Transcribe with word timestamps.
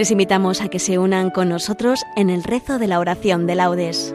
Les 0.00 0.10
invitamos 0.10 0.62
a 0.62 0.68
que 0.68 0.78
se 0.78 0.98
unan 0.98 1.28
con 1.28 1.50
nosotros 1.50 2.06
en 2.16 2.30
el 2.30 2.42
rezo 2.42 2.78
de 2.78 2.86
la 2.86 3.00
oración 3.00 3.46
de 3.46 3.54
laudes. 3.54 4.14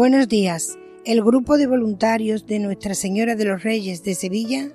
Buenos 0.00 0.28
días. 0.28 0.78
El 1.04 1.22
grupo 1.22 1.58
de 1.58 1.66
voluntarios 1.66 2.46
de 2.46 2.58
Nuestra 2.58 2.94
Señora 2.94 3.34
de 3.34 3.44
los 3.44 3.62
Reyes 3.62 4.02
de 4.02 4.14
Sevilla 4.14 4.72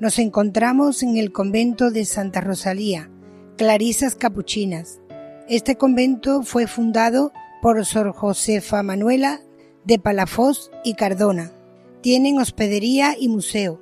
nos 0.00 0.18
encontramos 0.18 1.04
en 1.04 1.16
el 1.18 1.30
convento 1.30 1.92
de 1.92 2.04
Santa 2.04 2.40
Rosalía, 2.40 3.08
Clarisas 3.56 4.16
Capuchinas. 4.16 5.00
Este 5.48 5.76
convento 5.76 6.42
fue 6.42 6.66
fundado 6.66 7.30
por 7.62 7.86
Sor 7.86 8.10
Josefa 8.10 8.82
Manuela 8.82 9.40
de 9.84 10.00
Palafós 10.00 10.72
y 10.82 10.94
Cardona. 10.94 11.52
Tienen 12.00 12.40
hospedería 12.40 13.14
y 13.16 13.28
museo. 13.28 13.80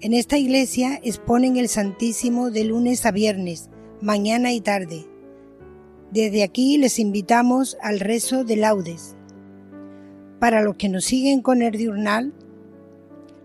En 0.00 0.14
esta 0.14 0.38
iglesia 0.38 0.98
exponen 1.04 1.58
el 1.58 1.68
Santísimo 1.68 2.50
de 2.50 2.64
lunes 2.64 3.04
a 3.04 3.10
viernes, 3.10 3.68
mañana 4.00 4.54
y 4.54 4.62
tarde. 4.62 5.06
Desde 6.10 6.42
aquí 6.42 6.78
les 6.78 6.98
invitamos 6.98 7.76
al 7.82 8.00
rezo 8.00 8.44
de 8.44 8.56
laudes. 8.56 9.15
Para 10.38 10.62
los 10.62 10.76
que 10.76 10.88
nos 10.88 11.04
siguen 11.04 11.40
con 11.40 11.62
el 11.62 11.72
diurnal, 11.72 12.32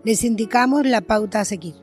les 0.04 0.24
indicamos 0.24 0.84
la 0.84 1.00
pauta 1.00 1.40
a 1.40 1.44
seguir. 1.44 1.74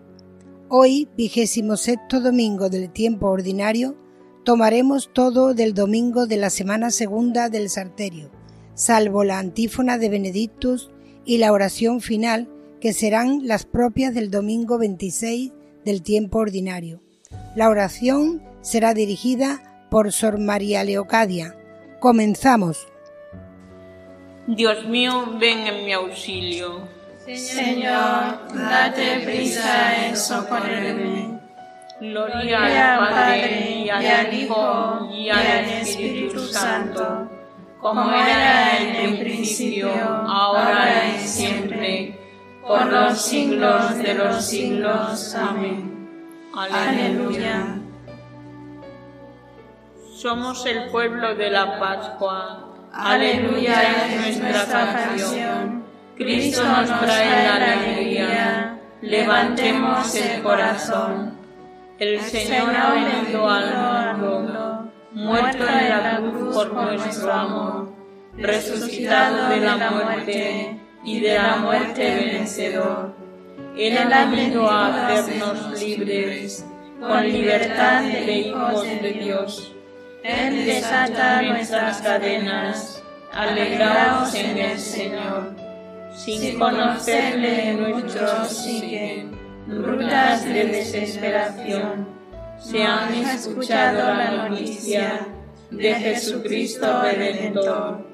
Hoy, 0.68 1.08
vigésimo 1.18 1.78
sexto 1.78 2.22
domingo 2.22 2.70
del 2.70 2.92
tiempo 2.92 3.28
ordinario, 3.28 3.96
tomaremos 4.44 5.10
todo 5.12 5.54
del 5.56 5.74
domingo 5.74 6.28
de 6.28 6.38
la 6.38 6.50
semana 6.50 6.92
segunda 6.92 7.50
del 7.50 7.70
Sarterio, 7.70 8.30
salvo 8.76 9.24
la 9.24 9.40
antífona 9.40 9.98
de 9.98 10.10
Benedictus 10.10 10.92
y 11.26 11.40
la 11.40 11.52
oración 11.54 12.02
final, 12.02 12.48
que 12.80 12.94
serán 12.94 13.48
las 13.48 13.66
propias 13.66 14.14
del 14.14 14.30
domingo 14.30 14.78
26 14.78 15.52
del 15.86 16.04
tiempo 16.04 16.38
ordinario. 16.38 17.02
La 17.56 17.70
oración 17.70 18.44
será 18.62 18.94
dirigida 18.94 19.88
por 19.90 20.12
Sor 20.12 20.40
María 20.40 20.84
Leocadia. 20.84 21.56
Comenzamos. 22.00 22.89
Dios 24.55 24.83
mío, 24.86 25.38
ven 25.39 25.67
en 25.67 25.86
mi 25.86 25.94
auxilio. 25.94 26.88
Señor, 27.23 28.47
date 28.52 29.22
prisa 29.23 30.08
en 30.08 30.17
socorrerme. 30.17 31.39
Gloria 32.02 32.95
al 32.95 33.09
Padre 33.09 33.83
y 33.86 33.89
al 33.89 34.33
Hijo 34.33 35.08
y 35.14 35.30
al 35.30 35.70
Espíritu 35.81 36.39
Santo, 36.39 37.30
como 37.80 38.11
era 38.11 38.80
en 38.80 38.95
el 38.95 39.20
principio, 39.20 39.92
ahora 39.93 41.15
y 41.15 41.27
siempre, 41.27 42.20
por 42.65 42.88
los 42.88 43.21
siglos 43.21 43.98
de 43.99 44.14
los 44.15 44.43
siglos. 44.43 45.36
Amén. 45.36 46.09
Aleluya. 46.55 47.77
Somos 50.11 50.65
el 50.65 50.89
pueblo 50.89 51.36
de 51.36 51.52
la 51.52 51.80
Pascua 51.80 52.69
Aleluya 52.92 54.27
es 54.27 54.39
nuestra 54.39 54.94
canción. 54.94 55.83
Cristo 56.17 56.64
nos 56.64 57.00
trae 57.00 57.44
la 57.44 57.55
alegría. 57.55 58.80
Levantemos 59.02 60.16
el 60.16 60.42
corazón. 60.42 61.38
El 62.00 62.20
Señor 62.22 62.76
ha 62.76 62.94
venido 62.94 63.48
al 63.48 64.17
mundo, 64.17 64.92
muerto 65.11 65.66
en 65.67 65.89
la 65.89 66.17
cruz 66.17 66.55
por 66.55 66.73
nuestro 66.73 67.32
amor, 67.32 67.94
resucitado 68.38 69.50
de 69.50 69.60
la 69.60 69.92
muerte 69.92 70.80
y 71.04 71.20
de 71.20 71.36
la 71.36 71.58
muerte 71.58 72.16
vencedor. 72.16 73.14
Él 73.77 73.98
ha 73.98 74.26
venido 74.26 74.70
a 74.70 75.08
hacernos 75.08 75.80
libres, 75.80 76.66
con 77.00 77.23
libertad 77.23 78.02
de 78.02 78.33
hijos 78.33 78.83
de 78.83 79.11
Dios 79.11 79.76
él 80.24 80.66
desata 80.66 81.42
nuestras 81.42 82.02
cadenas, 82.02 83.04
alegraos 83.32 84.34
en 84.36 84.58
el 84.58 84.80
Señor. 84.80 85.56
Sin 86.14 86.60
conocerle 86.60 87.74
nuestros 87.74 88.50
siguen 88.50 89.32
rutas 89.68 90.44
de 90.44 90.66
desesperación. 90.66 92.08
Se 92.60 92.84
han 92.84 93.14
escuchado 93.14 94.14
la 94.14 94.32
noticia 94.32 95.28
de 95.72 95.94
Jesucristo 95.94 97.02
Redentor, 97.04 98.06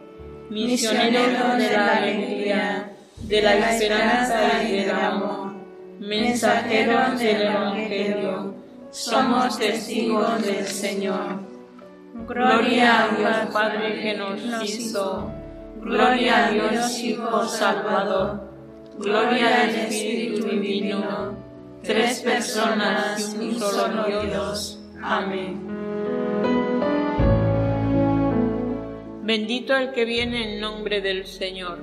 misionero 0.51 1.55
de 1.57 1.71
la 1.71 1.95
alegría, 1.95 2.91
de 3.21 3.41
la 3.41 3.71
esperanza 3.71 4.63
y 4.63 4.71
del 4.73 4.91
amor, 4.91 5.55
mensajeros 5.99 7.19
del 7.19 7.41
Evangelio, 7.41 8.53
somos 8.91 9.57
testigos 9.57 10.45
del 10.45 10.67
Señor 10.67 11.44
Gloria 12.23 13.03
a 13.03 13.07
Dios 13.09 13.35
Padre 13.51 14.01
que 14.01 14.17
nos 14.17 14.63
hizo. 14.63 15.31
Gloria 15.81 16.47
a 16.47 16.49
Dios 16.49 16.99
Hijo 16.99 17.45
Salvador. 17.45 18.49
Gloria 18.97 19.63
al 19.63 19.69
Espíritu 19.69 20.47
Divino. 20.47 21.35
Tres 21.83 22.21
personas 22.21 23.35
y 23.39 23.49
un 23.49 23.59
solo 23.59 24.05
Dios. 24.23 24.79
Amén. 25.03 25.61
Bendito 29.23 29.75
el 29.75 29.91
que 29.91 30.05
viene 30.05 30.53
en 30.53 30.61
nombre 30.61 31.01
del 31.01 31.27
Señor. 31.27 31.79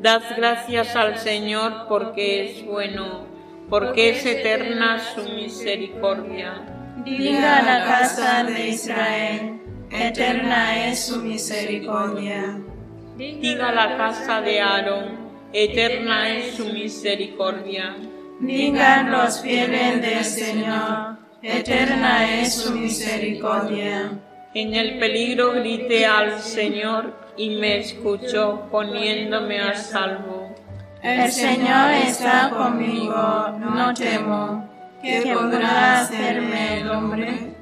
Dad 0.00 0.22
gracias 0.36 0.96
al 0.96 1.18
Señor 1.18 1.86
porque 1.88 2.44
es 2.46 2.66
bueno 2.66 3.33
porque 3.68 4.10
es 4.10 4.26
eterna 4.26 5.00
su 5.14 5.22
misericordia. 5.24 6.66
Diga 7.04 7.62
la 7.62 7.84
casa 7.84 8.44
de 8.44 8.68
Israel, 8.68 9.60
eterna 9.90 10.88
es 10.88 11.06
su 11.06 11.20
misericordia. 11.20 12.60
Diga 13.16 13.72
la 13.72 13.96
casa 13.96 14.40
de 14.40 14.60
Aarón, 14.60 15.18
eterna 15.52 16.36
es 16.36 16.54
su 16.54 16.66
misericordia. 16.66 17.94
Digan 18.40 19.12
los 19.12 19.40
fieles 19.40 20.02
del 20.02 20.24
Señor, 20.24 21.18
eterna 21.42 22.40
es 22.40 22.54
su 22.54 22.72
misericordia. 22.72 24.20
En 24.54 24.74
el 24.74 24.98
peligro 24.98 25.52
grité 25.52 26.06
al 26.06 26.40
Señor 26.40 27.12
y 27.36 27.56
me 27.56 27.78
escuchó 27.78 28.68
poniéndome 28.70 29.60
a 29.60 29.74
salvo. 29.74 30.33
El 31.04 31.30
Señor 31.30 31.90
está 32.06 32.48
conmigo, 32.48 33.58
no 33.60 33.92
temo. 33.92 34.66
¿Qué 35.02 35.34
podrá 35.34 36.00
hacerme 36.00 36.80
el 36.80 36.88
hombre? 36.88 37.54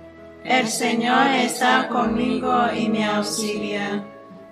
El 0.45 0.69
Señor 0.69 1.27
está 1.27 1.89
conmigo 1.89 2.67
y 2.73 2.89
me 2.89 3.05
auxilia. 3.05 4.01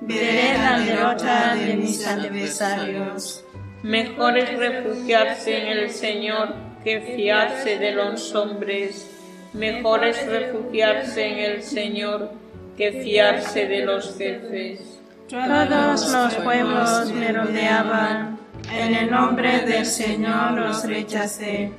Veré 0.01 0.59
la 0.59 0.81
derrota 0.81 1.55
de 1.55 1.75
mis 1.77 2.05
adversarios. 2.05 3.45
Mejor 3.85 4.37
es 4.37 4.59
refugiarse 4.59 5.63
en 5.63 5.69
el 5.69 5.91
Señor 5.91 6.57
que 6.83 7.01
fiarse 7.01 7.79
de 7.79 7.93
los 7.93 8.35
hombres. 8.35 9.09
Mejor 9.53 10.05
es 10.05 10.27
refugiarse 10.27 11.29
en 11.29 11.39
el 11.39 11.63
Señor 11.63 12.33
que 12.77 12.91
fiarse 12.91 13.69
de 13.69 13.85
los 13.85 14.19
jefes. 14.19 14.99
Todos 15.29 16.13
los 16.13 16.35
pueblos 16.35 17.13
me 17.13 17.31
rodeaban 17.31 18.40
en 18.73 18.95
el 18.95 19.11
nombre 19.11 19.61
del 19.61 19.85
Señor 19.87 20.53
los 20.53 20.85
rechacé. 20.85 21.73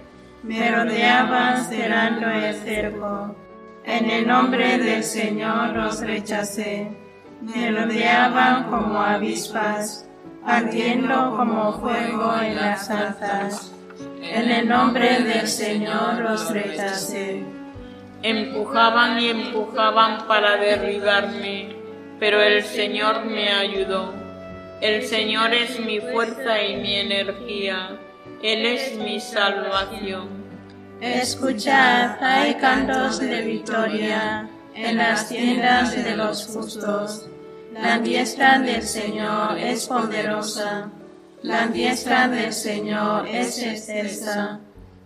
Me 0.43 0.71
rodeaban 0.71 1.63
cerrando 1.65 2.29
el 2.29 2.55
cerco. 2.55 3.35
En 3.83 4.09
el 4.09 4.27
nombre 4.27 4.77
del 4.77 5.03
Señor 5.03 5.75
los 5.75 6.01
rechacé. 6.01 6.87
Me 7.41 7.71
rodeaban 7.71 8.69
como 8.69 9.01
avispas, 9.01 10.07
ardiendo 10.45 11.35
como 11.35 11.73
fuego 11.79 12.35
en 12.41 12.55
las 12.55 12.87
zarzas. 12.87 13.71
En 14.21 14.49
el 14.49 14.67
nombre 14.67 15.21
del 15.21 15.47
Señor 15.47 16.21
los 16.21 16.51
rechacé. 16.51 17.43
Empujaban 18.21 19.19
y 19.19 19.29
empujaban 19.29 20.27
para 20.27 20.57
derribarme 20.57 21.81
pero 22.21 22.39
el 22.39 22.63
Señor 22.63 23.25
me 23.25 23.49
ayudó. 23.49 24.13
El 24.81 25.05
Señor 25.05 25.53
es 25.53 25.79
mi 25.79 25.99
fuerza 25.99 26.59
y 26.63 26.75
mi 26.77 26.95
energía, 26.95 27.99
Él 28.41 28.65
es 28.65 28.97
mi 28.97 29.19
salvación. 29.19 30.27
Escuchad, 30.99 32.17
hay 32.19 32.55
cantos 32.55 33.19
de 33.19 33.41
victoria 33.43 34.49
en 34.73 34.97
las 34.97 35.29
tiendas 35.29 36.03
de 36.03 36.15
los 36.15 36.47
justos. 36.47 37.29
La 37.71 37.99
diestra 37.99 38.57
del 38.57 38.81
Señor 38.81 39.59
es 39.59 39.85
poderosa, 39.85 40.89
la 41.43 41.67
diestra 41.67 42.27
del 42.27 42.51
Señor 42.51 43.27
es 43.27 43.61
excelsa, 43.61 44.61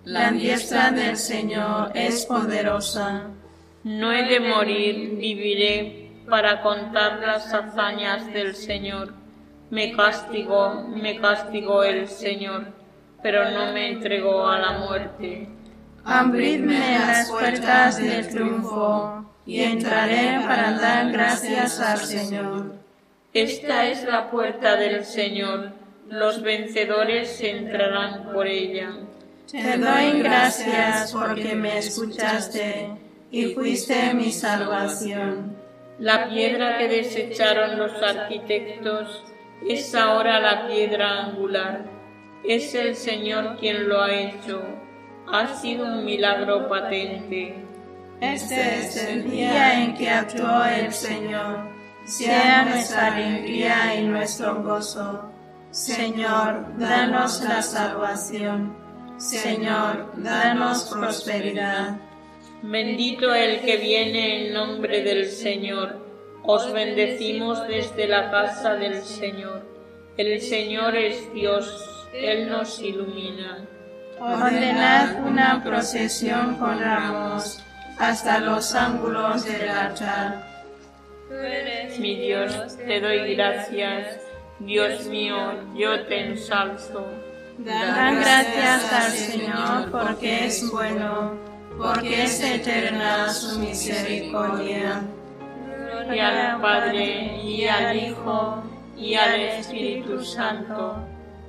la 0.05 0.31
diestra 0.31 0.91
del 0.91 1.17
Señor 1.17 1.91
es 1.95 2.25
poderosa. 2.25 3.23
No 3.83 4.13
he 4.13 4.23
de 4.23 4.39
morir, 4.39 5.17
viviré 5.17 6.11
para 6.29 6.61
contar 6.61 7.19
las 7.19 7.53
hazañas 7.53 8.25
del 8.31 8.55
Señor. 8.55 9.24
Me 9.69 9.91
castigó, 9.93 10.87
me 10.87 11.19
castigó 11.19 11.83
el 11.83 12.07
Señor, 12.07 12.67
pero 13.23 13.49
no 13.51 13.73
me 13.73 13.91
entregó 13.91 14.47
a 14.47 14.59
la 14.59 14.77
muerte. 14.79 15.47
Abridme 16.03 16.99
las 16.99 17.31
puertas 17.31 17.97
del 17.97 18.27
triunfo 18.27 19.25
y 19.45 19.61
entraré 19.61 20.39
para 20.45 20.73
dar 20.73 21.11
gracias 21.11 21.79
al 21.79 21.97
Señor. 21.97 22.75
Esta 23.33 23.87
es 23.87 24.03
la 24.03 24.29
puerta 24.29 24.75
del 24.75 25.03
Señor, 25.03 25.73
los 26.09 26.41
vencedores 26.41 27.41
entrarán 27.41 28.31
por 28.31 28.47
ella. 28.47 28.91
Te 29.49 29.77
doy 29.77 30.19
gracias 30.19 31.11
porque 31.11 31.55
me 31.55 31.79
escuchaste 31.79 32.91
y 33.31 33.53
fuiste 33.53 34.13
mi 34.13 34.31
salvación. 34.31 35.55
La 35.99 36.29
piedra 36.29 36.77
que 36.77 36.87
desecharon 36.87 37.77
los 37.77 37.91
arquitectos 38.01 39.23
es 39.67 39.95
ahora 39.95 40.39
la 40.39 40.67
piedra 40.67 41.25
angular. 41.25 41.85
Es 42.43 42.75
el 42.75 42.95
Señor 42.95 43.57
quien 43.57 43.89
lo 43.89 44.01
ha 44.01 44.13
hecho. 44.13 44.61
Ha 45.31 45.55
sido 45.55 45.85
un 45.85 46.05
milagro 46.05 46.69
patente. 46.69 47.55
Este 48.21 48.79
es 48.79 49.03
el 49.03 49.29
día 49.29 49.83
en 49.83 49.95
que 49.95 50.09
actuó 50.09 50.63
el 50.63 50.93
Señor. 50.93 51.69
Sea 52.05 52.65
nuestra 52.65 53.15
alegría 53.15 53.95
y 53.99 54.03
nuestro 54.03 54.61
gozo. 54.61 55.31
Señor, 55.71 56.77
danos 56.77 57.41
la 57.41 57.61
salvación. 57.61 58.77
Señor, 59.17 60.11
danos 60.17 60.83
prosperidad. 60.93 61.97
Bendito 62.61 63.33
el 63.33 63.61
que 63.61 63.77
viene 63.77 64.47
en 64.47 64.53
nombre 64.53 65.01
del 65.01 65.25
Señor. 65.25 66.04
Os 66.47 66.71
bendecimos 66.71 67.67
desde 67.67 68.07
la 68.07 68.29
casa 68.29 68.75
del 68.75 69.03
Señor. 69.03 69.63
El 70.15 70.39
Señor 70.41 70.95
es 70.95 71.33
Dios, 71.33 72.07
Él 72.13 72.49
nos 72.49 72.79
ilumina. 72.79 73.65
Ordenad 74.19 75.25
una 75.25 75.63
procesión 75.63 76.55
con 76.57 76.79
ramos 76.79 77.63
hasta 77.97 78.39
los 78.39 78.75
ángulos 78.75 79.43
del 79.45 79.67
altar. 79.69 80.45
Tú 81.27 81.33
eres 81.33 81.99
mi 81.99 82.15
Dios, 82.15 82.77
te 82.77 83.01
doy 83.01 83.35
gracias. 83.35 84.19
Dios 84.59 85.05
mío, 85.07 85.35
yo 85.75 86.05
te 86.05 86.27
ensalzo. 86.27 87.07
Dan 87.57 88.21
gracias 88.21 88.93
al 88.93 89.11
Señor 89.11 89.91
porque 89.91 90.45
es 90.45 90.69
bueno, 90.71 91.33
porque 91.77 92.23
es 92.23 92.39
eterna 92.41 93.29
su 93.29 93.59
misericordia. 93.59 95.01
Gloria 96.05 96.53
al 96.53 96.61
Padre 96.61 97.41
y 97.43 97.65
al 97.65 97.97
Hijo 97.97 98.63
y 98.95 99.15
al 99.15 99.39
Espíritu 99.39 100.23
Santo, 100.23 100.97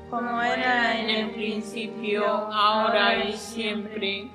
como 0.09 0.41
era 0.41 0.99
en 0.99 1.11
el 1.11 1.31
principio, 1.33 2.25
ahora 2.27 3.23
y 3.23 3.35
siempre 3.35 4.31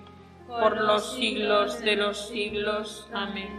por 0.48 0.80
los 0.80 1.16
siglos 1.16 1.80
de 1.82 1.96
los 1.96 2.28
siglos. 2.28 3.10
Amén. 3.12 3.50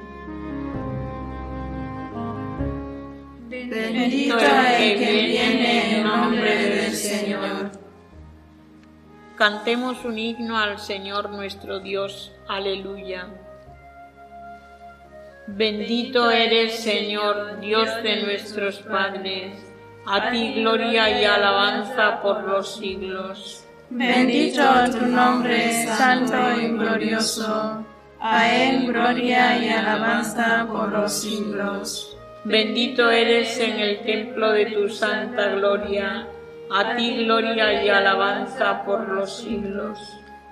Bendito 3.49 4.39
el 4.39 4.99
que 4.99 5.27
viene 5.27 5.97
en 5.97 6.05
nombre 6.05 6.57
del 6.57 6.93
Señor. 6.93 7.73
Cantemos 9.37 10.05
un 10.05 10.17
himno 10.17 10.57
al 10.57 10.79
Señor 10.79 11.31
nuestro 11.31 11.81
Dios. 11.81 12.33
Aleluya. 12.47 13.27
Bendito 15.47 16.31
eres, 16.31 16.81
Señor, 16.81 17.61
Dios 17.61 17.89
de 18.03 18.23
nuestros 18.23 18.79
padres. 18.79 19.53
A 20.07 20.31
ti 20.31 20.55
gloria 20.55 21.21
y 21.21 21.25
alabanza 21.25 22.21
por 22.23 22.45
los 22.45 22.77
siglos. 22.77 23.65
Bendito 23.91 24.63
tu 24.91 25.07
nombre, 25.07 25.87
santo 25.87 26.37
y 26.61 26.69
glorioso. 26.69 27.85
A 28.21 28.55
él 28.55 28.87
gloria 28.87 29.59
y 29.59 29.69
alabanza 29.69 30.67
por 30.71 30.91
los 30.93 31.13
siglos. 31.13 32.17
Bendito 32.45 33.11
eres 33.11 33.59
en 33.59 33.79
el 33.81 34.01
templo 34.01 34.53
de 34.53 34.67
tu 34.67 34.89
santa 34.89 35.49
gloria. 35.49 36.27
A 36.71 36.97
ti 36.97 37.25
gloria 37.25 37.83
y 37.85 37.89
alabanza 37.89 38.85
por 38.85 39.09
los 39.09 39.39
siglos. 39.39 39.99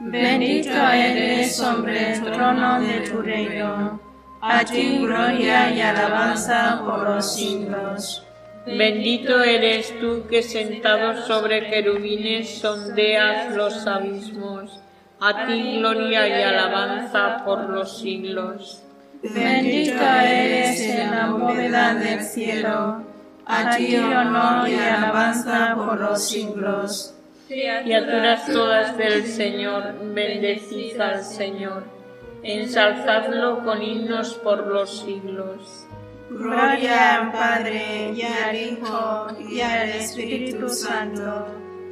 Bendito 0.01 0.71
eres 0.71 1.57
sobre 1.57 2.13
el 2.13 2.23
trono 2.25 2.81
de 2.81 3.01
tu 3.09 3.23
reino. 3.23 4.10
A 4.43 4.65
ti 4.65 4.99
gloria 4.99 5.71
y 5.71 5.83
alabanza 5.83 6.81
por 6.83 7.01
los 7.03 7.35
siglos. 7.35 8.25
Bendito 8.67 9.43
eres 9.43 9.99
tú 10.01 10.27
que 10.31 10.43
sentado 10.43 11.27
sobre 11.27 11.69
querubines 11.69 12.59
sondeas 12.59 13.55
los 13.55 13.87
abismos. 13.87 14.81
A 15.21 15.47
ti 15.47 15.79
gloria 15.79 16.27
y 16.27 16.43
alabanza 16.43 17.43
por 17.45 17.69
los 17.69 17.99
siglos. 17.99 18.83
Bendito 19.23 20.03
eres 20.03 20.81
en 20.89 21.11
la 21.11 21.27
bóveda 21.27 21.95
del 21.95 22.23
cielo. 22.23 23.05
A 23.45 23.77
ti 23.77 23.95
honor 23.97 24.69
y 24.71 24.79
alabanza 24.79 25.75
por 25.77 26.01
los 26.01 26.27
siglos. 26.27 27.15
Criaturas 27.47 28.47
todas 28.47 28.97
del 28.97 29.27
Señor, 29.27 29.97
bendecid 30.15 30.99
al 30.99 31.23
Señor. 31.23 32.00
Ensalzadlo 32.43 33.63
con 33.65 33.83
himnos 33.83 34.35
por 34.35 34.67
los 34.67 35.01
siglos. 35.01 35.87
Gloria 36.31 37.17
al 37.17 37.33
Padre 37.33 38.13
y 38.15 38.23
al 38.23 38.57
Hijo 38.57 39.27
y 39.39 39.61
al 39.61 39.91
Espíritu 39.91 40.69
Santo, 40.69 41.47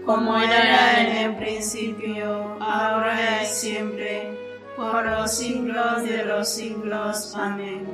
como 0.07 0.39
era 0.39 1.01
en 1.01 1.17
el 1.17 1.37
principio, 1.37 2.57
ahora 2.61 3.43
y 3.43 3.47
siempre, 3.47 4.39
por 4.77 5.05
los 5.05 5.33
siglos 5.33 6.05
de 6.05 6.25
los 6.25 6.49
siglos. 6.49 7.35
Amén. 7.37 7.87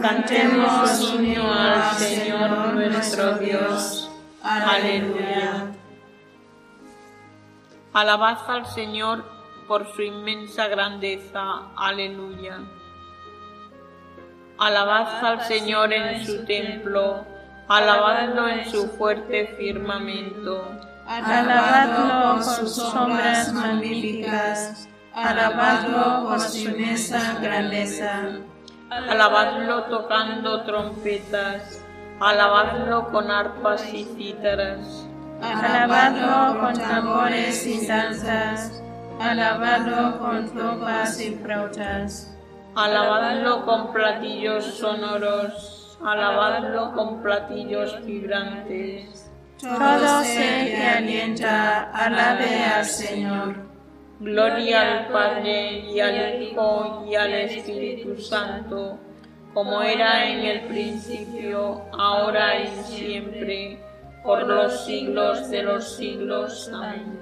Cantemos 0.00 1.12
un 1.12 1.26
himno 1.26 1.52
al 1.52 1.96
Señor 1.96 2.74
nuestro 2.74 3.34
Dios. 3.38 4.10
Aleluya. 4.42 5.77
Alabad 8.00 8.38
al 8.48 8.64
Señor 8.64 9.24
por 9.66 9.92
su 9.92 10.02
inmensa 10.02 10.68
grandeza. 10.68 11.62
Aleluya. 11.76 12.60
Alabad 14.56 15.24
al 15.24 15.42
Señor 15.42 15.92
en 15.92 16.24
su 16.24 16.44
templo, 16.44 17.24
alabadlo 17.66 18.46
en 18.46 18.70
su 18.70 18.86
fuerte 18.90 19.48
firmamento. 19.58 20.62
Alabadlo 21.08 22.34
por 22.34 22.44
sus 22.44 22.76
sombras 22.76 23.52
magníficas, 23.52 24.88
alabadlo 25.12 26.28
por 26.28 26.38
su 26.38 26.68
inmensa 26.68 27.40
grandeza. 27.40 28.30
Alabadlo 28.90 29.82
tocando 29.86 30.62
trompetas, 30.62 31.84
alabadlo 32.20 33.10
con 33.10 33.28
arpas 33.28 33.92
y 33.92 34.04
cítaras. 34.04 35.07
Alabadlo 35.40 36.60
con 36.60 36.74
tambores 36.74 37.66
y 37.66 37.86
danzas, 37.86 38.82
alabadlo 39.20 40.18
con 40.18 40.48
tropas 40.52 41.20
y 41.20 41.34
flautas. 41.36 42.34
Alabadlo 42.74 43.64
con 43.64 43.92
platillos 43.92 44.64
sonoros, 44.64 45.98
alabadlo 46.04 46.92
con 46.92 47.22
platillos 47.22 48.04
vibrantes. 48.04 49.30
Todo 49.60 50.22
ser 50.22 50.66
que 50.66 50.86
alienta, 50.86 51.90
alabe 51.92 52.64
al 52.64 52.84
Señor. 52.84 53.68
Gloria 54.20 54.80
al 54.82 55.08
Padre 55.08 55.78
y 55.92 56.00
al 56.00 56.42
Hijo 56.42 57.04
y 57.08 57.14
al 57.14 57.32
Espíritu 57.32 58.20
Santo, 58.20 58.98
como 59.54 59.80
era 59.82 60.24
en 60.26 60.40
el 60.40 60.60
principio, 60.62 61.82
ahora 61.92 62.60
y 62.60 62.66
siempre, 62.84 63.87
por 64.22 64.46
los 64.46 64.84
siglos 64.84 65.48
de 65.50 65.62
los 65.62 65.96
siglos. 65.96 66.70
Amén. 66.72 67.18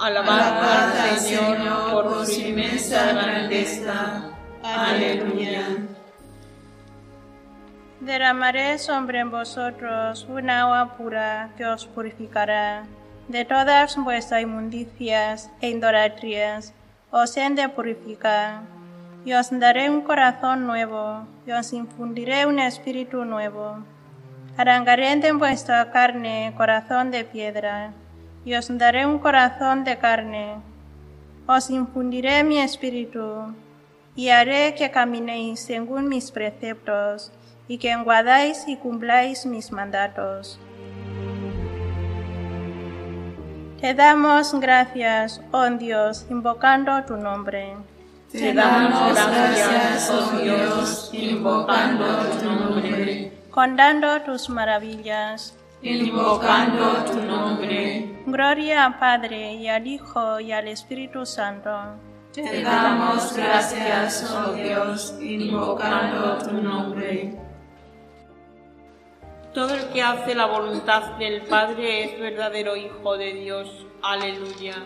Alabad 0.00 0.96
al 0.96 1.18
Señor 1.18 1.90
por 1.90 2.26
su 2.26 2.40
inmensa 2.40 3.12
grandeza. 3.12 4.30
Aleluya. 4.62 5.64
Derramaré 8.00 8.78
sobre 8.78 9.24
vosotros 9.24 10.24
un 10.28 10.50
agua 10.50 10.96
pura 10.96 11.50
que 11.56 11.66
os 11.66 11.86
purificará 11.86 12.84
de 13.26 13.44
todas 13.44 13.96
vuestras 13.96 14.42
inmundicias 14.42 15.50
e 15.60 15.70
idolatrías. 15.70 16.72
Os 17.10 17.36
he 17.36 17.50
de 17.50 17.68
purificar. 17.68 18.62
Y 19.24 19.32
os 19.34 19.50
daré 19.50 19.90
un 19.90 20.02
corazón 20.02 20.66
nuevo, 20.66 21.26
y 21.46 21.50
os 21.50 21.72
infundiré 21.72 22.46
un 22.46 22.58
espíritu 22.60 23.24
nuevo. 23.24 23.78
Arrancaré 24.58 25.14
de 25.14 25.30
vuestra 25.30 25.88
carne 25.92 26.52
corazón 26.56 27.12
de 27.12 27.22
piedra, 27.22 27.92
y 28.44 28.56
os 28.56 28.66
daré 28.76 29.06
un 29.06 29.20
corazón 29.20 29.84
de 29.84 29.98
carne. 29.98 30.56
Os 31.46 31.70
infundiré 31.70 32.42
mi 32.42 32.58
espíritu, 32.58 33.54
y 34.16 34.30
haré 34.30 34.74
que 34.74 34.90
caminéis 34.90 35.60
según 35.60 36.08
mis 36.08 36.32
preceptos, 36.32 37.30
y 37.68 37.78
que 37.78 37.92
enguadáis 37.92 38.66
y 38.66 38.74
cumpláis 38.74 39.46
mis 39.46 39.70
mandatos. 39.70 40.58
Te 43.80 43.94
damos 43.94 44.58
gracias, 44.58 45.40
oh 45.52 45.70
Dios, 45.70 46.26
invocando 46.30 47.00
tu 47.04 47.16
nombre. 47.16 47.76
Te 48.32 48.52
damos 48.52 49.14
gracias, 49.14 50.10
oh 50.10 50.36
Dios, 50.36 51.10
invocando 51.12 52.04
tu 52.40 52.50
nombre, 52.50 53.27
Condando 53.58 54.22
tus 54.22 54.48
maravillas. 54.48 55.52
invocando 55.82 57.04
tu 57.10 57.20
nombre. 57.20 58.22
Gloria 58.24 58.84
al 58.84 59.00
Padre 59.00 59.54
y 59.54 59.66
al 59.66 59.84
Hijo 59.84 60.38
y 60.38 60.52
al 60.52 60.68
Espíritu 60.68 61.26
Santo. 61.26 61.72
Te 62.32 62.62
damos 62.62 63.34
gracias, 63.34 64.32
oh 64.32 64.52
Dios, 64.52 65.18
invocando 65.20 66.38
tu 66.38 66.52
nombre. 66.52 67.34
Todo 69.52 69.74
el 69.74 69.88
que 69.88 70.04
hace 70.04 70.36
la 70.36 70.46
voluntad 70.46 71.18
del 71.18 71.42
Padre 71.42 72.04
es 72.04 72.20
verdadero 72.20 72.76
Hijo 72.76 73.16
de 73.16 73.32
Dios. 73.34 73.86
Aleluya. 74.04 74.76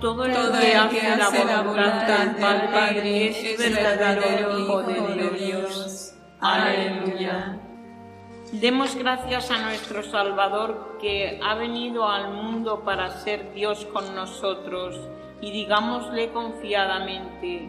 Todo 0.00 0.24
el 0.24 0.32
que 0.32 1.06
hace 1.06 1.44
la 1.44 1.60
voluntad 1.60 2.26
del 2.28 2.68
Padre 2.70 3.28
es 3.28 3.58
verdadero 3.58 4.58
Hijo 4.58 4.82
de 4.82 5.30
Dios. 5.38 6.14
Aleluya. 6.40 7.58
Demos 8.52 8.96
gracias 8.96 9.50
a 9.50 9.58
nuestro 9.58 10.02
Salvador 10.02 10.96
que 11.00 11.38
ha 11.42 11.54
venido 11.54 12.08
al 12.08 12.32
mundo 12.32 12.80
para 12.84 13.10
ser 13.10 13.52
Dios 13.52 13.86
con 13.92 14.14
nosotros 14.14 14.98
y 15.42 15.52
digámosle 15.52 16.30
confiadamente, 16.30 17.68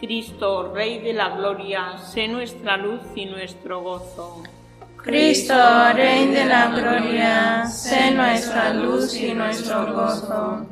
Cristo, 0.00 0.72
Rey 0.72 1.00
de 1.00 1.12
la 1.12 1.30
Gloria, 1.30 1.98
sé 1.98 2.28
nuestra 2.28 2.76
luz 2.76 3.02
y 3.16 3.26
nuestro 3.26 3.82
gozo. 3.82 4.42
Cristo, 4.96 5.54
Rey 5.94 6.28
de 6.28 6.44
la 6.44 6.68
Gloria, 6.68 7.66
sé 7.66 8.12
nuestra 8.12 8.72
luz 8.72 9.14
y 9.16 9.34
nuestro 9.34 9.92
gozo. 9.92 10.66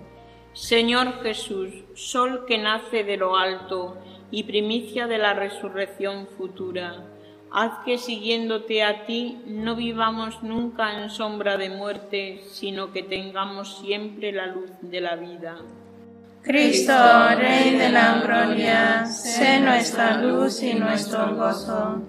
Señor 0.53 1.23
Jesús, 1.23 1.71
sol 1.95 2.45
que 2.47 2.59
nace 2.59 3.05
de 3.05 3.17
lo 3.17 3.37
alto 3.37 3.97
y 4.31 4.43
primicia 4.45 5.07
de 5.07 5.19
la 5.19 5.33
resurrección 5.35 6.27
futura, 6.37 7.05
haz 7.53 7.85
que 7.85 7.99
siguiéndote 7.99 8.83
a 8.83 9.07
ti 9.07 9.39
no 9.47 9.77
vivamos 9.77 10.43
nunca 10.43 11.03
en 11.03 11.11
sombra 11.11 11.57
de 11.57 11.71
muerte, 11.71 12.43
sino 12.51 12.93
que 12.93 13.03
tengamos 13.03 13.79
siempre 13.79 14.33
la 14.33 14.47
luz 14.47 14.71
de 14.83 15.01
la 15.01 15.17
vida. 15.17 15.59
Cristo, 16.43 16.93
Rey 17.37 17.77
de 17.77 17.91
la 17.91 18.21
Gloria, 18.21 19.05
sé 19.07 19.61
nuestra 19.61 20.21
luz 20.23 20.63
y 20.63 20.75
nuestro 20.75 21.37
gozo. 21.37 22.03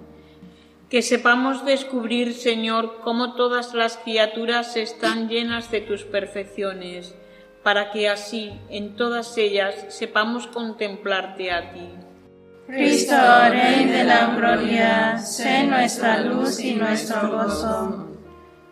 Que 0.88 1.02
sepamos 1.02 1.64
descubrir, 1.64 2.34
Señor, 2.34 3.00
cómo 3.02 3.34
todas 3.34 3.74
las 3.74 3.98
criaturas 3.98 4.76
están 4.76 5.28
llenas 5.28 5.70
de 5.70 5.82
tus 5.82 6.04
perfecciones, 6.04 7.14
para 7.62 7.90
que 7.90 8.08
así, 8.08 8.52
en 8.68 8.96
todas 8.96 9.36
ellas, 9.38 9.74
sepamos 9.88 10.46
contemplarte 10.46 11.52
a 11.52 11.72
ti. 11.72 11.88
Cristo, 12.66 13.14
Rey 13.50 13.84
de 13.86 14.04
la 14.04 14.34
Gloria, 14.34 15.18
sé 15.18 15.64
nuestra 15.64 16.20
luz 16.20 16.58
y 16.60 16.74
nuestro 16.74 17.30
gozo. 17.30 18.08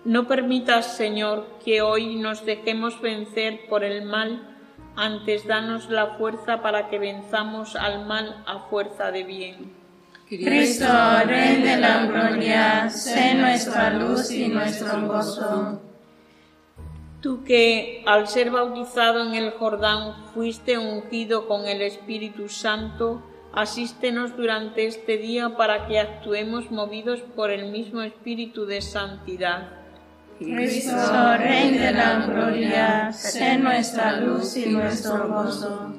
No 0.04 0.26
permitas, 0.26 0.96
Señor, 0.96 1.46
que 1.64 1.82
hoy 1.82 2.16
nos 2.16 2.46
dejemos 2.46 3.00
vencer 3.00 3.60
por 3.68 3.84
el 3.84 4.04
mal, 4.04 4.56
antes 4.96 5.46
danos 5.46 5.90
la 5.90 6.16
fuerza 6.16 6.62
para 6.62 6.88
que 6.88 6.98
venzamos 6.98 7.76
al 7.76 8.06
mal 8.06 8.42
a 8.46 8.60
fuerza 8.70 9.10
de 9.10 9.24
bien. 9.24 9.72
Cristo, 10.26 10.86
Rey 11.26 11.60
de 11.62 11.76
la 11.76 12.06
Gloria, 12.06 12.88
sé 12.88 13.34
nuestra 13.34 13.90
luz 13.90 14.30
y 14.30 14.48
nuestro 14.48 15.06
gozo. 15.06 15.89
Tú 17.20 17.44
que, 17.44 18.02
al 18.06 18.28
ser 18.28 18.50
bautizado 18.50 19.22
en 19.22 19.34
el 19.34 19.50
Jordán, 19.50 20.14
fuiste 20.32 20.78
ungido 20.78 21.46
con 21.46 21.66
el 21.66 21.82
Espíritu 21.82 22.48
Santo, 22.48 23.22
asístenos 23.52 24.36
durante 24.38 24.86
este 24.86 25.18
día 25.18 25.54
para 25.56 25.86
que 25.86 25.98
actuemos 25.98 26.70
movidos 26.70 27.20
por 27.36 27.50
el 27.50 27.70
mismo 27.70 28.00
Espíritu 28.00 28.64
de 28.64 28.80
santidad. 28.80 29.68
Cristo, 30.38 30.96
Rey 31.36 31.76
de 31.76 31.92
la 31.92 32.24
Gloria, 32.26 33.12
sé 33.12 33.58
nuestra 33.58 34.18
luz 34.20 34.56
y 34.56 34.70
nuestro 34.70 35.28
gozo. 35.28 35.92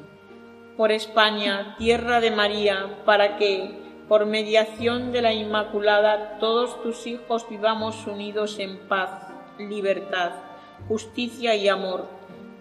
Por 0.75 0.91
España, 0.91 1.75
tierra 1.77 2.19
de 2.19 2.31
María, 2.31 3.03
para 3.05 3.37
que, 3.37 3.79
por 4.07 4.25
mediación 4.25 5.11
de 5.11 5.21
la 5.21 5.33
Inmaculada, 5.33 6.39
todos 6.39 6.81
tus 6.81 7.05
hijos 7.05 7.45
vivamos 7.47 8.07
unidos 8.07 8.57
en 8.57 8.79
paz, 8.87 9.27
libertad, 9.59 10.31
justicia 10.87 11.55
y 11.55 11.67
amor, 11.67 12.07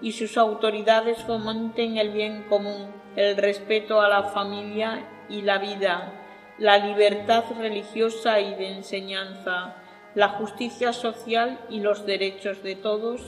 y 0.03 0.13
sus 0.13 0.39
autoridades 0.39 1.19
fomenten 1.25 1.99
el 1.99 2.11
bien 2.11 2.45
común, 2.49 2.87
el 3.17 3.37
respeto 3.37 4.01
a 4.01 4.09
la 4.09 4.25
familia 4.25 5.07
y 5.29 5.43
la 5.43 5.59
vida, 5.59 6.13
la 6.59 6.79
libertad 6.79 7.45
religiosa 7.59 8.41
y 8.41 8.55
de 8.55 8.73
enseñanza, 8.73 9.77
la 10.15 10.29
justicia 10.31 10.93
social 10.93 11.59
y 11.69 11.81
los 11.81 12.07
derechos 12.07 12.63
de 12.63 12.77
todos. 12.77 13.23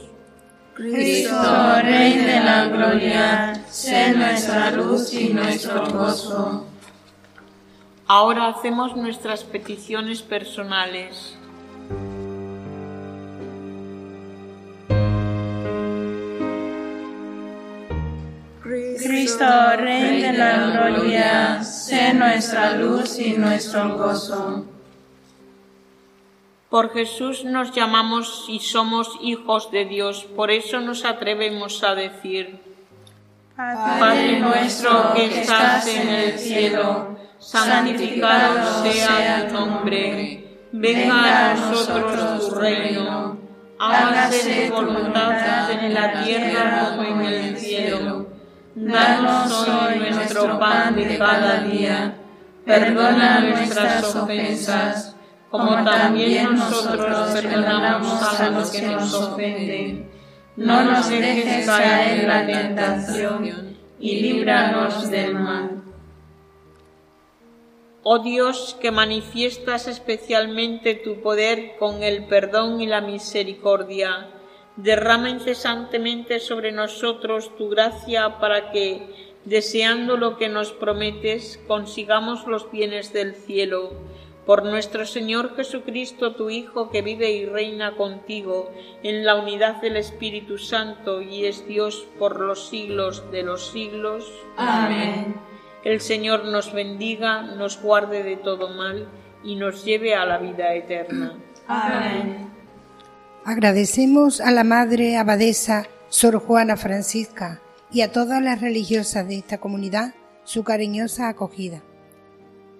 Cristo, 0.75 1.81
Rey 1.83 2.17
de 2.19 2.41
la 2.41 2.67
Gloria, 2.67 3.65
sé 3.69 4.15
nuestra 4.15 4.71
luz 4.71 5.13
y 5.13 5.29
nuestro 5.35 5.87
gozo. 5.91 6.67
Ahora 8.07 8.49
hacemos 8.49 8.97
nuestras 8.97 9.45
peticiones 9.45 10.23
personales. 10.23 11.37
Cristo, 19.03 19.45
Rey 19.77 20.23
de 20.23 20.33
la 20.33 20.67
Gloria, 20.71 21.63
sé 21.63 22.15
nuestra 22.15 22.77
luz 22.77 23.19
y 23.19 23.35
nuestro 23.35 23.97
gozo. 23.97 24.65
Por 26.71 26.93
Jesús 26.93 27.45
nos 27.45 27.73
llamamos 27.73 28.47
y 28.49 28.61
somos 28.61 29.19
hijos 29.21 29.71
de 29.71 29.85
Dios, 29.85 30.25
por 30.37 30.51
eso 30.51 30.81
nos 30.81 31.05
atrevemos 31.05 31.85
a 31.85 31.95
decir, 31.95 32.61
Padre 33.57 34.41
nuestro 34.41 35.13
que 35.15 35.41
estás 35.41 35.87
en 35.87 36.09
el 36.09 36.39
cielo, 36.39 37.19
santificado 37.39 38.83
sea 38.85 39.49
tu 39.49 39.55
nombre, 39.55 40.67
venga 40.73 41.51
a 41.51 41.55
nosotros 41.55 42.49
tu 42.49 42.55
reino, 42.55 43.37
hágase 43.79 44.69
tu 44.69 44.75
voluntad 44.75 45.71
en 45.71 45.93
la 45.93 46.25
tierra 46.25 46.97
como 46.97 47.03
en 47.03 47.21
el 47.21 47.59
cielo. 47.59 48.42
Danos 48.75 49.69
hoy 49.69 49.99
nuestro 49.99 50.59
pan 50.59 50.97
de 50.97 51.19
cada 51.19 51.63
día, 51.63 52.15
perdona 52.65 53.41
nuestras 53.41 54.15
ofensas, 54.17 55.15
como 55.51 55.85
también 55.85 56.55
nosotros 56.55 57.31
perdonamos 57.33 58.41
a 58.41 58.49
los 58.49 58.71
que 58.71 58.83
nos 58.83 59.13
ofenden. 59.13 60.11
No 60.57 60.85
nos 60.85 61.09
dejes 61.11 61.67
caer 61.67 62.21
en 62.21 62.29
la 62.29 62.47
tentación 62.47 63.77
y 64.01 64.21
líbranos 64.23 65.11
del 65.11 65.35
mal. 65.35 65.83
Oh 68.03 68.21
Dios, 68.21 68.77
que 68.81 68.91
manifiestas 68.91 69.87
especialmente 69.87 70.95
tu 70.95 71.21
poder 71.21 71.77
con 71.79 72.03
el 72.03 72.25
perdón 72.25 72.81
y 72.81 72.87
la 72.87 73.03
misericordia, 73.03 74.29
derrama 74.77 75.31
incesantemente 75.31 76.41
sobre 76.41 76.73
nosotros 76.73 77.55
tu 77.57 77.69
gracia 77.69 78.39
para 78.39 78.71
que, 78.71 79.33
deseando 79.45 80.17
lo 80.17 80.37
que 80.37 80.49
nos 80.49 80.73
prometes, 80.73 81.61
consigamos 81.67 82.47
los 82.47 82.71
bienes 82.71 83.13
del 83.13 83.35
cielo. 83.35 83.93
Por 84.47 84.65
nuestro 84.65 85.07
Señor 85.07 85.55
Jesucristo, 85.55 86.35
tu 86.35 86.51
Hijo, 86.51 86.91
que 86.91 87.01
vive 87.01 87.31
y 87.31 87.47
reina 87.47 87.97
contigo 87.97 88.73
en 89.05 89.25
la 89.25 89.37
unidad 89.37 89.81
del 89.81 89.97
Espíritu 89.97 90.59
Santo 90.59 91.23
y 91.23 91.45
es 91.45 91.67
Dios 91.69 92.09
por 92.19 92.41
los 92.41 92.69
siglos 92.69 93.31
de 93.31 93.45
los 93.45 93.69
siglos. 93.69 94.33
Amén. 94.57 95.37
El 95.85 96.01
Señor 96.01 96.45
nos 96.45 96.73
bendiga, 96.73 97.43
nos 97.43 97.81
guarde 97.81 98.25
de 98.25 98.37
todo 98.37 98.69
mal 98.69 99.07
y 99.45 99.55
nos 99.55 99.85
lleve 99.85 100.15
a 100.15 100.27
la 100.27 100.39
vida 100.39 100.75
eterna. 100.75 101.35
Amén. 101.69 102.52
Agradecemos 103.45 104.41
a 104.41 104.53
la 104.53 104.63
Madre 104.63 105.17
Abadesa 105.17 105.89
Sor 106.09 106.39
Juana 106.39 106.77
Francisca 106.77 107.61
y 107.91 108.03
a 108.03 108.13
todas 108.13 108.41
las 108.41 108.61
religiosas 108.61 109.27
de 109.27 109.39
esta 109.39 109.59
comunidad 109.59 110.15
su 110.45 110.63
cariñosa 110.63 111.29
acogida. 111.29 111.83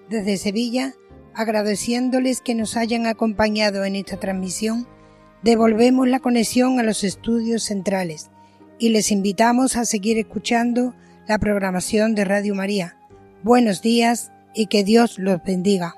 Desde 0.09 0.37
Sevilla, 0.37 0.95
agradeciéndoles 1.35 2.41
que 2.41 2.55
nos 2.55 2.77
hayan 2.77 3.07
acompañado 3.07 3.85
en 3.85 3.97
esta 3.97 4.21
transmisión, 4.21 4.87
devolvemos 5.43 6.07
la 6.07 6.21
conexión 6.21 6.79
a 6.79 6.85
los 6.85 7.03
estudios 7.03 7.65
centrales 7.65 8.31
y 8.79 8.91
les 8.91 9.11
invitamos 9.11 9.77
a 9.77 9.85
seguir 9.85 10.17
escuchando 10.17 10.95
la 11.27 11.39
programación 11.39 12.15
de 12.15 12.25
Radio 12.25 12.55
María. 12.55 12.97
Buenos 13.43 13.83
días 13.83 14.31
y 14.55 14.67
que 14.67 14.85
Dios 14.85 15.19
los 15.19 15.43
bendiga. 15.43 15.97